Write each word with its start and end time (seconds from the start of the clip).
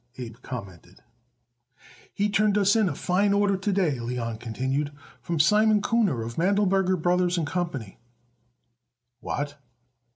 Abe 0.17 0.37
commented. 0.41 1.03
"He 2.11 2.27
turned 2.27 2.57
us 2.57 2.75
in 2.75 2.89
a 2.89 2.95
fine 2.95 3.33
order 3.33 3.55
to 3.55 3.71
day," 3.71 3.99
Leon 3.99 4.39
continued, 4.39 4.91
"from 5.21 5.39
Simon 5.39 5.79
Kuhner, 5.79 6.25
of 6.25 6.39
Mandleberger 6.39 6.99
Brothers 6.99 7.37
& 7.41 7.45
Co." 7.45 7.69
"What?" 9.19 9.59